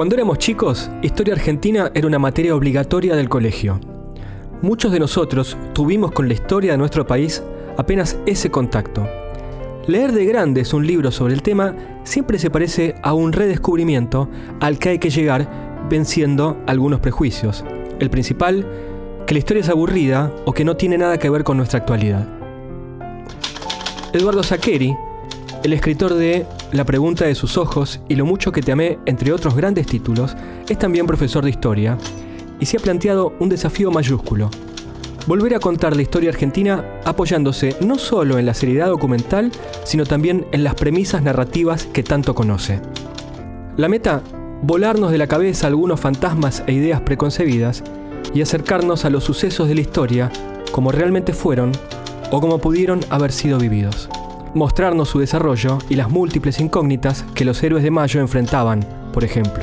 [0.00, 3.78] Cuando éramos chicos, historia argentina era una materia obligatoria del colegio.
[4.62, 7.42] Muchos de nosotros tuvimos con la historia de nuestro país
[7.76, 9.06] apenas ese contacto.
[9.86, 14.78] Leer de grandes un libro sobre el tema siempre se parece a un redescubrimiento al
[14.78, 17.62] que hay que llegar venciendo algunos prejuicios.
[17.98, 18.66] El principal,
[19.26, 22.26] que la historia es aburrida o que no tiene nada que ver con nuestra actualidad.
[24.14, 24.96] Eduardo Saqueri,
[25.62, 29.32] el escritor de La pregunta de sus ojos y Lo mucho que te amé, entre
[29.32, 30.36] otros grandes títulos,
[30.68, 31.98] es también profesor de historia
[32.60, 34.50] y se ha planteado un desafío mayúsculo.
[35.26, 39.50] Volver a contar la historia argentina apoyándose no solo en la seriedad documental,
[39.82, 42.80] sino también en las premisas narrativas que tanto conoce.
[43.76, 44.22] La meta,
[44.62, 47.82] volarnos de la cabeza algunos fantasmas e ideas preconcebidas
[48.32, 50.30] y acercarnos a los sucesos de la historia
[50.70, 51.72] como realmente fueron
[52.30, 54.08] o como pudieron haber sido vividos.
[54.54, 59.62] Mostrarnos su desarrollo y las múltiples incógnitas que los héroes de Mayo enfrentaban, por ejemplo.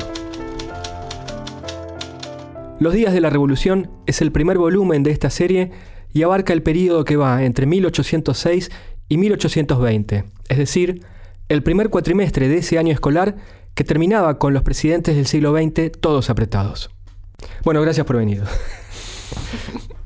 [2.80, 5.72] Los días de la Revolución es el primer volumen de esta serie
[6.14, 8.70] y abarca el periodo que va entre 1806
[9.10, 11.02] y 1820, es decir,
[11.50, 13.36] el primer cuatrimestre de ese año escolar
[13.74, 16.90] que terminaba con los presidentes del siglo XX todos apretados.
[17.62, 18.42] Bueno, gracias por venir.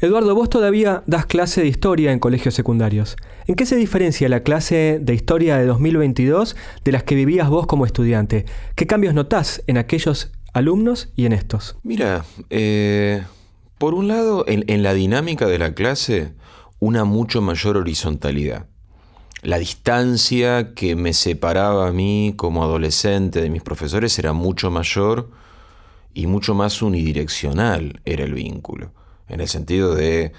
[0.00, 3.16] Eduardo, vos todavía das clase de historia en colegios secundarios.
[3.46, 7.66] ¿En qué se diferencia la clase de historia de 2022 de las que vivías vos
[7.66, 8.44] como estudiante?
[8.74, 11.76] ¿Qué cambios notás en aquellos alumnos y en estos?
[11.82, 13.22] Mira, eh,
[13.78, 16.34] por un lado, en, en la dinámica de la clase,
[16.78, 18.66] una mucho mayor horizontalidad.
[19.40, 25.30] La distancia que me separaba a mí como adolescente de mis profesores era mucho mayor
[26.12, 28.92] y mucho más unidireccional era el vínculo
[29.28, 30.32] en el sentido de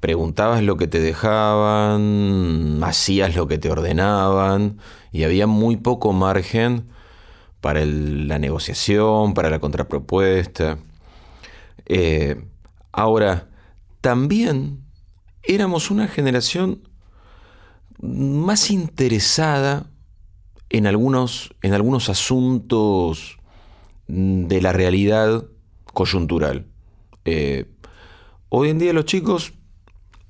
[0.00, 4.78] preguntabas lo que te dejaban, hacías lo que te ordenaban
[5.12, 6.88] y había muy poco margen
[7.60, 10.78] para la negociación, para la contrapropuesta.
[11.86, 12.40] Eh,
[12.92, 13.48] ahora,
[14.00, 14.84] también
[15.42, 16.88] éramos una generación
[18.00, 19.86] más interesada
[20.70, 23.38] en algunos, en algunos asuntos
[24.06, 25.44] de la realidad
[25.92, 26.66] coyuntural.
[27.24, 27.66] Eh,
[28.48, 29.52] hoy en día los chicos,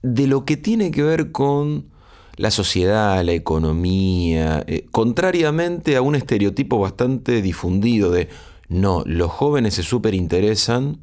[0.03, 1.91] de lo que tiene que ver con
[2.37, 8.29] la sociedad, la economía, eh, contrariamente a un estereotipo bastante difundido de,
[8.69, 11.01] no, los jóvenes se súper interesan,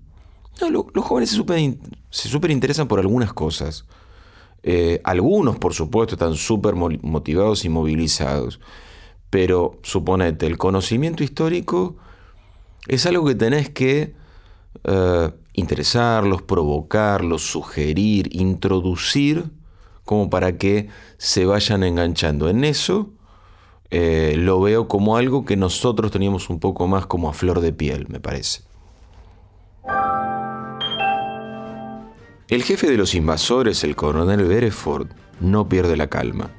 [0.62, 3.86] no, los jóvenes se súper interesan por algunas cosas.
[4.68, 8.60] Eh, algunos, por supuesto, están súper motivados y movilizados.
[9.30, 11.98] Pero suponete, el conocimiento histórico
[12.88, 14.16] es algo que tenés que
[14.84, 19.46] eh, interesarlos, provocarlos, sugerir, introducir,
[20.04, 22.50] como para que se vayan enganchando.
[22.50, 23.10] En eso
[23.90, 27.74] eh, lo veo como algo que nosotros teníamos un poco más como a flor de
[27.74, 28.62] piel, me parece.
[32.48, 35.08] El jefe de los invasores, el coronel Bereford,
[35.40, 36.52] no pierde la calma.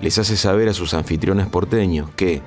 [0.00, 2.42] Les hace saber a sus anfitriones porteños que,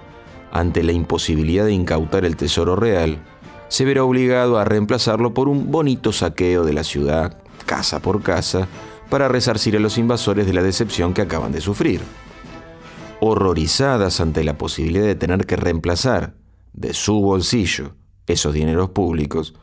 [0.52, 3.24] ante la imposibilidad de incautar el tesoro real,
[3.68, 8.68] se verá obligado a reemplazarlo por un bonito saqueo de la ciudad, casa por casa,
[9.10, 12.02] para resarcir a los invasores de la decepción que acaban de sufrir.
[13.20, 16.36] Horrorizadas ante la posibilidad de tener que reemplazar
[16.74, 17.96] de su bolsillo
[18.28, 19.54] esos dineros públicos,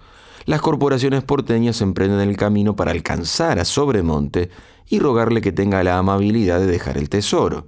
[0.46, 4.50] las corporaciones porteñas emprenden el camino para alcanzar a Sobremonte
[4.86, 7.66] y rogarle que tenga la amabilidad de dejar el tesoro,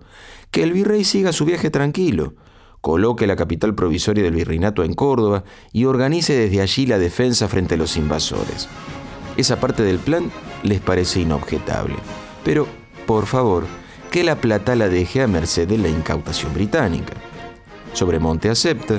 [0.51, 2.35] que el virrey siga su viaje tranquilo,
[2.81, 7.75] coloque la capital provisoria del virreinato en Córdoba y organice desde allí la defensa frente
[7.75, 8.69] a los invasores.
[9.37, 10.31] Esa parte del plan
[10.63, 11.97] les parece inobjetable,
[12.45, 12.67] pero,
[13.07, 13.65] por favor,
[14.11, 17.13] que la plata la deje a merced de la incautación británica.
[17.93, 18.99] Sobremonte acepta,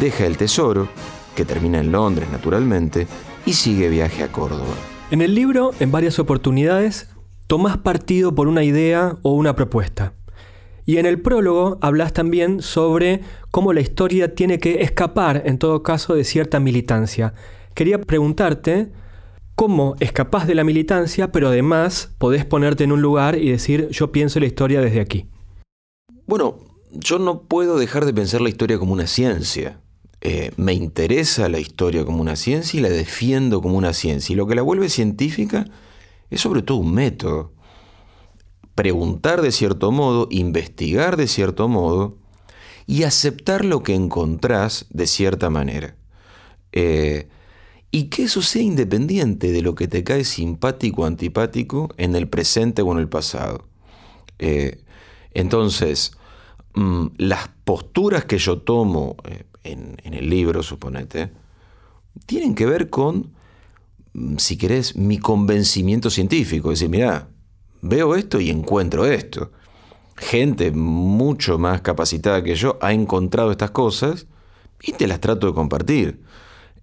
[0.00, 0.88] deja el tesoro,
[1.34, 3.06] que termina en Londres naturalmente,
[3.46, 4.74] y sigue viaje a Córdoba.
[5.10, 7.08] En el libro, en varias oportunidades,
[7.46, 10.12] tomás partido por una idea o una propuesta.
[10.90, 13.20] Y en el prólogo hablas también sobre
[13.52, 17.32] cómo la historia tiene que escapar, en todo caso, de cierta militancia.
[17.74, 18.90] Quería preguntarte,
[19.54, 24.10] cómo escapás de la militancia, pero además podés ponerte en un lugar y decir, yo
[24.10, 25.26] pienso la historia desde aquí.
[26.26, 26.58] Bueno,
[26.90, 29.80] yo no puedo dejar de pensar la historia como una ciencia.
[30.20, 34.32] Eh, me interesa la historia como una ciencia y la defiendo como una ciencia.
[34.32, 35.66] Y lo que la vuelve científica
[36.30, 37.52] es sobre todo un método.
[38.80, 42.16] Preguntar de cierto modo, investigar de cierto modo
[42.86, 45.96] y aceptar lo que encontrás de cierta manera.
[46.72, 47.28] Eh,
[47.90, 52.26] y que eso sea independiente de lo que te cae simpático o antipático en el
[52.26, 53.66] presente o en el pasado.
[54.38, 54.82] Eh,
[55.32, 56.12] entonces,
[56.72, 61.30] mm, las posturas que yo tomo eh, en, el libro, suponete,
[62.24, 63.34] tienen que ver con,
[64.14, 66.72] mm, si querés, mi convencimiento científico.
[66.72, 67.28] Es decir, mira,
[67.82, 69.52] veo esto y encuentro esto.
[70.16, 74.26] Gente mucho más capacitada que yo ha encontrado estas cosas
[74.82, 76.20] y te las trato de compartir.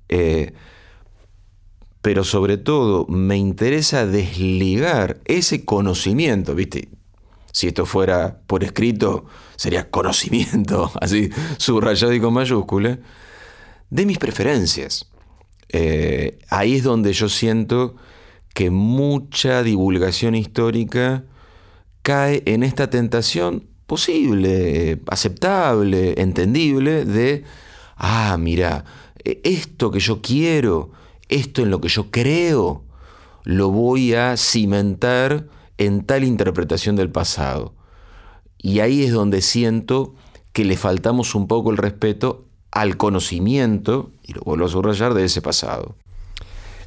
[0.09, 0.53] Eh,
[2.01, 6.89] pero sobre todo me interesa desligar ese conocimiento, ¿viste?
[7.51, 12.99] Si esto fuera por escrito, sería conocimiento, así subrayado y con mayúscula,
[13.89, 15.09] de mis preferencias.
[15.69, 17.95] Eh, ahí es donde yo siento
[18.57, 21.25] que mucha divulgación histórica
[22.01, 27.43] cae en esta tentación posible, aceptable, entendible de,
[27.97, 28.83] ah, mira,
[29.23, 30.89] esto que yo quiero,
[31.29, 32.83] esto en lo que yo creo,
[33.43, 35.45] lo voy a cimentar
[35.77, 37.75] en tal interpretación del pasado.
[38.57, 40.15] Y ahí es donde siento
[40.51, 45.25] que le faltamos un poco el respeto al conocimiento, y lo vuelvo a subrayar, de
[45.25, 45.95] ese pasado.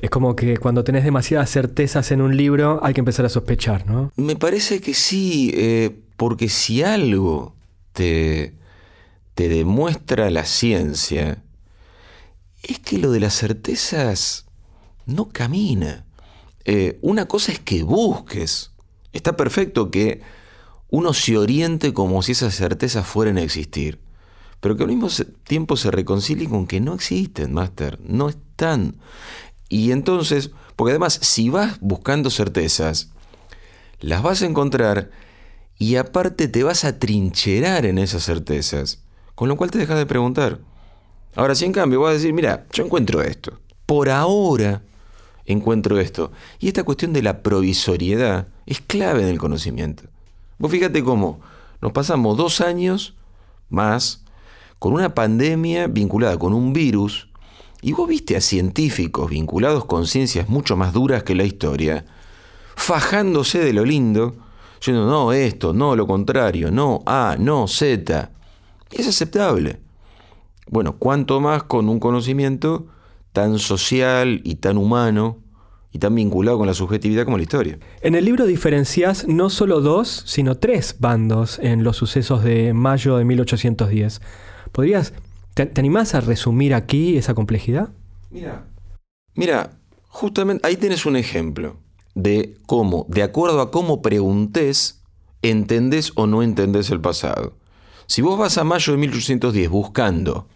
[0.01, 3.87] Es como que cuando tenés demasiadas certezas en un libro hay que empezar a sospechar,
[3.87, 4.13] ¿no?
[4.17, 7.55] Me parece que sí, eh, porque si algo
[7.93, 8.55] te,
[9.35, 11.43] te demuestra la ciencia,
[12.63, 14.47] es que lo de las certezas
[15.07, 16.05] no camina.
[16.65, 18.71] Eh, una cosa es que busques.
[19.13, 20.21] Está perfecto que
[20.89, 23.99] uno se oriente como si esas certezas fueran a existir,
[24.61, 25.09] pero que al mismo
[25.45, 28.97] tiempo se reconcilie con que no existen, Master, no están.
[29.71, 33.13] Y entonces, porque además, si vas buscando certezas,
[34.01, 35.11] las vas a encontrar
[35.79, 39.03] y aparte te vas a trincherar en esas certezas,
[39.35, 40.59] con lo cual te dejas de preguntar.
[41.37, 44.83] Ahora, si en cambio vas a decir, mira, yo encuentro esto, por ahora
[45.47, 50.03] encuentro esto, y esta cuestión de la provisoriedad es clave en el conocimiento.
[50.59, 51.41] Vos fíjate cómo
[51.81, 53.15] nos pasamos dos años
[53.69, 54.25] más
[54.81, 57.30] con una pandemia vinculada con un virus,
[57.83, 62.05] y vos viste a científicos vinculados con ciencias mucho más duras que la historia,
[62.77, 64.35] fajándose de lo lindo,
[64.79, 68.31] diciendo, no, esto, no, lo contrario, no, A, no, Z.
[68.91, 69.81] Es aceptable.
[70.69, 72.87] Bueno, cuanto más con un conocimiento
[73.33, 75.39] tan social y tan humano
[75.93, 77.79] y tan vinculado con la subjetividad como la historia.
[78.03, 83.17] En el libro diferencias no solo dos, sino tres bandos en los sucesos de mayo
[83.17, 84.21] de 1810.
[84.71, 85.13] ¿Podrías,
[85.67, 87.91] te, animás a resumir aquí esa complejidad?
[88.31, 88.67] Mira,
[89.35, 89.79] mira,
[90.09, 91.77] justamente ahí tienes un ejemplo
[92.15, 95.03] de cómo, de acuerdo a cómo preguntes,
[95.43, 97.57] entendés o no entendés el pasado.
[98.07, 100.47] Si vos vas a mayo de 1810 buscando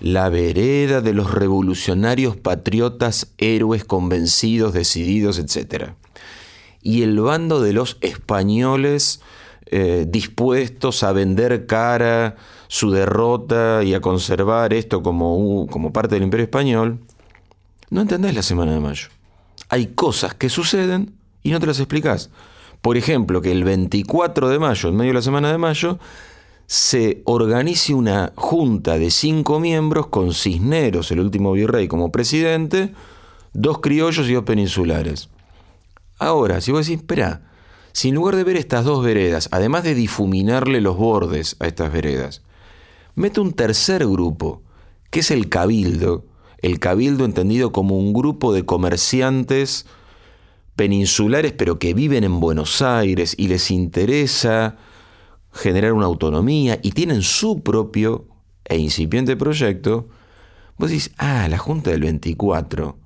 [0.00, 5.92] la vereda de los revolucionarios patriotas, héroes convencidos, decididos, etc.
[6.82, 9.20] Y el bando de los españoles
[9.66, 12.36] eh, dispuestos a vender cara
[12.68, 17.00] su derrota y a conservar esto como, como parte del imperio español,
[17.90, 19.08] no entendés la Semana de Mayo.
[19.68, 22.30] Hay cosas que suceden y no te las explicás.
[22.80, 25.98] Por ejemplo, que el 24 de mayo, en medio de la Semana de Mayo,
[26.66, 32.92] se organice una junta de cinco miembros con Cisneros, el último virrey, como presidente,
[33.52, 35.28] dos criollos y dos peninsulares.
[36.18, 37.53] Ahora, si vos decís, espera,
[37.94, 41.92] si en lugar de ver estas dos veredas, además de difuminarle los bordes a estas
[41.92, 42.42] veredas,
[43.14, 44.62] mete un tercer grupo,
[45.10, 46.26] que es el cabildo,
[46.58, 49.86] el cabildo entendido como un grupo de comerciantes
[50.74, 54.76] peninsulares pero que viven en Buenos Aires y les interesa
[55.52, 58.26] generar una autonomía y tienen su propio
[58.64, 60.08] e incipiente proyecto,
[60.78, 62.98] vos decís, ah, la Junta del 24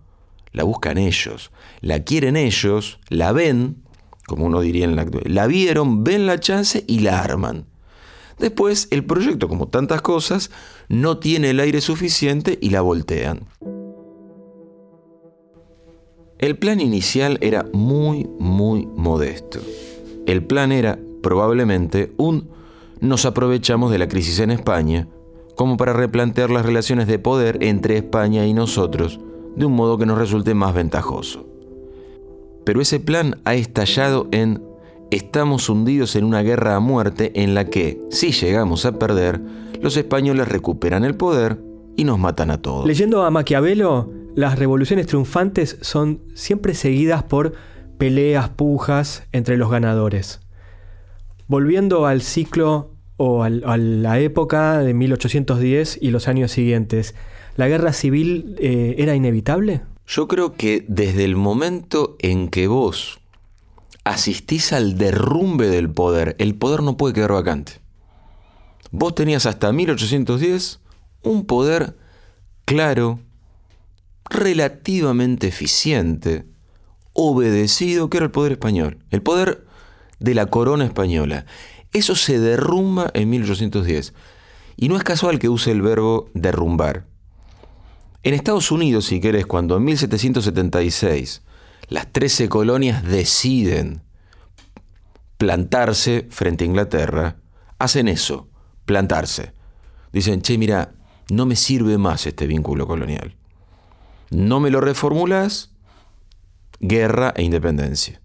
[0.52, 1.50] la buscan ellos,
[1.82, 3.82] la quieren ellos, la ven,
[4.28, 7.66] como uno diría en la actualidad, la vieron, ven la chance y la arman.
[8.38, 10.52] Después, el proyecto, como tantas cosas,
[10.88, 13.48] no tiene el aire suficiente y la voltean.
[16.38, 19.58] El plan inicial era muy, muy modesto.
[20.26, 22.50] El plan era probablemente un
[23.00, 25.08] nos aprovechamos de la crisis en España
[25.56, 29.18] como para replantear las relaciones de poder entre España y nosotros
[29.56, 31.47] de un modo que nos resulte más ventajoso.
[32.68, 34.62] Pero ese plan ha estallado en
[35.10, 39.40] estamos hundidos en una guerra a muerte en la que, si llegamos a perder,
[39.80, 41.58] los españoles recuperan el poder
[41.96, 42.86] y nos matan a todos.
[42.86, 47.54] Leyendo a Maquiavelo, las revoluciones triunfantes son siempre seguidas por
[47.96, 50.40] peleas, pujas entre los ganadores.
[51.46, 57.14] Volviendo al ciclo o a la época de 1810 y los años siguientes,
[57.56, 59.80] ¿la guerra civil eh, era inevitable?
[60.08, 63.20] Yo creo que desde el momento en que vos
[64.04, 67.72] asistís al derrumbe del poder, el poder no puede quedar vacante.
[68.90, 70.80] Vos tenías hasta 1810
[71.24, 71.98] un poder
[72.64, 73.20] claro,
[74.30, 76.46] relativamente eficiente,
[77.12, 79.66] obedecido, que era el poder español, el poder
[80.20, 81.44] de la corona española.
[81.92, 84.14] Eso se derrumba en 1810.
[84.74, 87.04] Y no es casual que use el verbo derrumbar.
[88.22, 91.42] En Estados Unidos, si querés, cuando en 1776
[91.88, 94.02] las 13 colonias deciden
[95.36, 97.36] plantarse frente a Inglaterra,
[97.78, 98.48] hacen eso,
[98.84, 99.52] plantarse.
[100.12, 100.94] Dicen, che, mira,
[101.30, 103.36] no me sirve más este vínculo colonial.
[104.30, 105.70] No me lo reformulas,
[106.80, 108.20] guerra e independencia.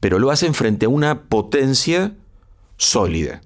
[0.00, 2.16] Pero lo hacen frente a una potencia
[2.76, 3.40] sólida.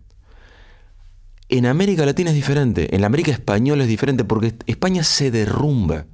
[1.49, 6.07] En América Latina es diferente, en la América Española es diferente porque España se derrumba.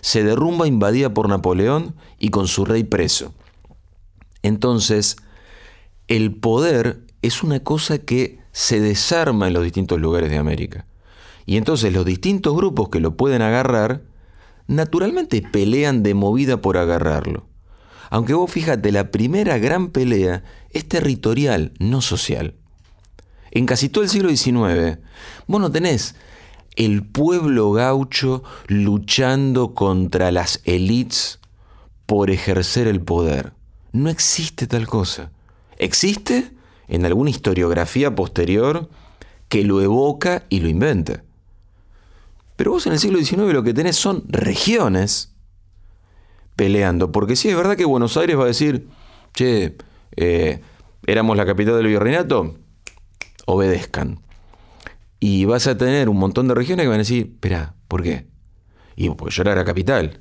[0.00, 3.34] Se derrumba invadida por Napoleón y con su rey preso.
[4.42, 5.16] Entonces,
[6.06, 10.86] el poder es una cosa que se desarma en los distintos lugares de América.
[11.46, 14.02] Y entonces los distintos grupos que lo pueden agarrar,
[14.68, 17.48] naturalmente pelean de movida por agarrarlo.
[18.08, 22.54] Aunque vos fíjate, la primera gran pelea es territorial, no social.
[23.50, 24.98] En casi todo el siglo XIX,
[25.46, 26.14] vos no tenés
[26.76, 31.40] el pueblo gaucho luchando contra las élites
[32.04, 33.54] por ejercer el poder.
[33.92, 35.30] No existe tal cosa.
[35.78, 36.52] Existe
[36.88, 38.88] en alguna historiografía posterior
[39.48, 41.24] que lo evoca y lo inventa.
[42.56, 45.32] Pero vos en el siglo XIX lo que tenés son regiones
[46.56, 47.12] peleando.
[47.12, 48.88] Porque sí, es verdad que Buenos Aires va a decir,
[49.34, 49.76] che,
[50.16, 50.60] eh,
[51.06, 52.56] éramos la capital del virreinato,
[53.46, 54.20] obedezcan.
[55.18, 58.26] Y vas a tener un montón de regiones que van a decir, espera, ¿por qué?
[58.94, 60.20] Y pues yo era la capital.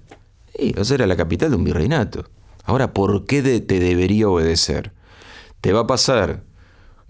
[0.58, 2.26] Y vas a ser la capital de un virreinato.
[2.64, 4.94] Ahora, ¿por qué te debería obedecer?
[5.60, 6.44] Te va a pasar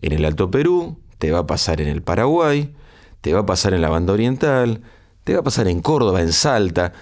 [0.01, 2.73] en el Alto Perú, te va a pasar en el Paraguay,
[3.21, 4.81] te va a pasar en la banda oriental,
[5.23, 6.93] te va a pasar en Córdoba, en Salta.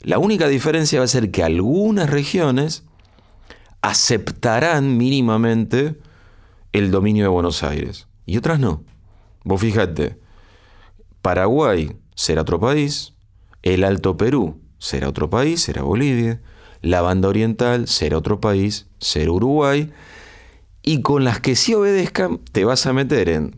[0.00, 2.84] La única diferencia va a ser que algunas regiones
[3.80, 5.96] aceptarán mínimamente
[6.72, 8.84] el dominio de Buenos Aires y otras no.
[9.44, 10.18] Vos fíjate,
[11.22, 13.14] Paraguay será otro país,
[13.62, 16.42] el Alto Perú será otro país, será Bolivia,
[16.82, 19.92] la banda oriental será otro país, será Uruguay,
[20.82, 23.56] y con las que sí obedezcan te vas a meter en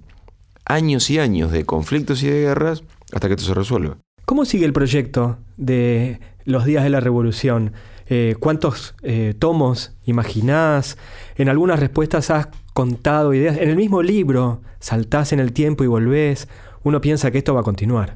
[0.64, 3.98] años y años de conflictos y de guerras hasta que esto se resuelva.
[4.24, 7.72] ¿Cómo sigue el proyecto de los días de la revolución?
[8.06, 10.96] Eh, ¿Cuántos eh, tomos imaginás?
[11.36, 12.48] En algunas respuestas has
[12.78, 13.58] contado ideas.
[13.58, 16.46] En el mismo libro, saltás en el tiempo y volvés.
[16.84, 18.14] Uno piensa que esto va a continuar.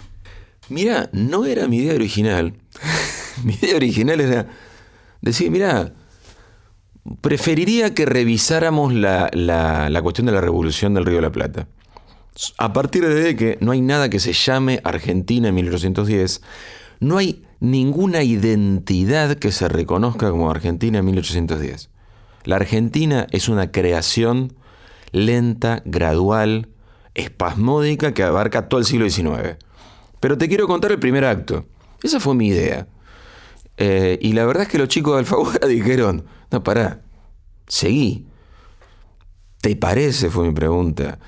[0.69, 2.55] Mira, no era mi idea original.
[3.45, 4.47] mi idea original era
[5.21, 5.95] decir, mira,
[7.21, 11.67] preferiría que revisáramos la, la cuestión de la revolución del Río de la Plata.
[12.57, 16.41] A partir de que no hay nada que se llame Argentina en 1810,
[17.01, 21.91] no hay ninguna identidad que se reconozca como Argentina en 1810.
[22.45, 24.55] La Argentina es una creación
[25.13, 26.69] lenta, gradual,
[27.15, 29.57] espasmódica que abarca todo el siglo XIX.
[30.21, 31.67] Pero te quiero contar el primer acto.
[32.03, 32.89] Esa fue mi idea.
[33.77, 37.03] Eh, y la verdad es que los chicos de Alfaguara dijeron, no, pará,
[37.67, 38.27] seguí.
[39.61, 40.31] ¿Te parece?
[40.31, 41.19] Fue mi pregunta.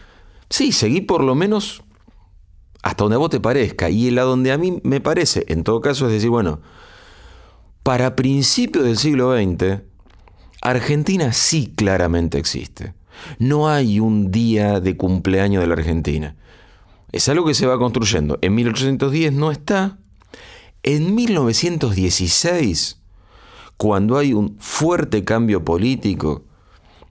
[0.51, 1.83] Sí, seguí por lo menos
[2.83, 3.89] hasta donde a vos te parezca.
[3.91, 6.61] Y el a donde a mí me parece, en todo caso, es decir, bueno,
[7.83, 9.83] para principios del siglo XX,
[10.65, 12.95] Argentina sí claramente existe.
[13.39, 16.37] No hay un día de cumpleaños de la Argentina.
[17.13, 18.39] Es algo que se va construyendo.
[18.41, 19.99] En 1810 no está.
[20.83, 22.99] En 1916,
[23.77, 26.45] cuando hay un fuerte cambio político,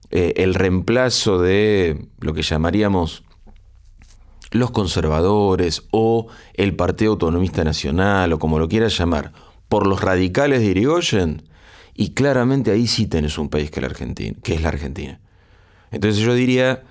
[0.10, 3.24] eh, el reemplazo de lo que llamaríamos
[4.50, 9.31] los conservadores o el Partido Autonomista Nacional o como lo quieras llamar,
[9.69, 11.43] por los radicales de Irigoyen,
[11.96, 15.20] y claramente ahí sí tenés un país que, la Argentina, que es la Argentina.
[15.92, 16.84] Entonces yo diría,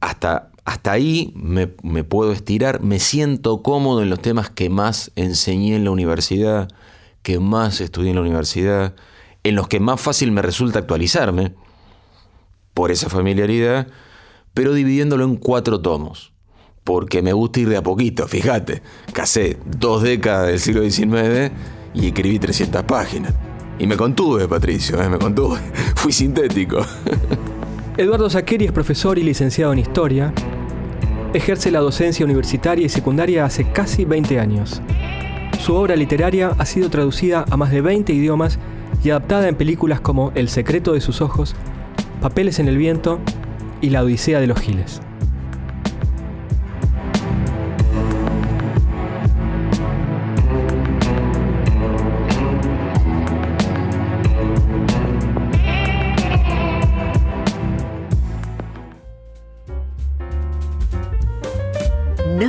[0.00, 5.12] hasta, hasta ahí me, me puedo estirar, me siento cómodo en los temas que más
[5.16, 6.68] enseñé en la universidad,
[7.22, 8.94] que más estudié en la universidad,
[9.44, 11.54] en los que más fácil me resulta actualizarme,
[12.74, 13.86] por esa familiaridad,
[14.52, 16.32] pero dividiéndolo en cuatro tomos.
[16.84, 18.82] Porque me gusta ir de a poquito, fíjate.
[19.12, 21.50] Casé dos décadas del siglo XIX
[21.96, 23.32] y escribí 300 páginas.
[23.78, 25.08] Y me contuve, Patricio, ¿eh?
[25.08, 25.58] me contuve.
[25.96, 26.78] Fui sintético.
[27.96, 30.32] Eduardo Saqueri es profesor y licenciado en Historia.
[31.34, 34.80] Ejerce la docencia universitaria y secundaria hace casi 20 años.
[35.60, 38.58] Su obra literaria ha sido traducida a más de 20 idiomas
[39.02, 41.54] y adaptada en películas como El secreto de sus ojos,
[42.20, 43.18] Papeles en el viento
[43.80, 45.00] y La Odisea de los Giles.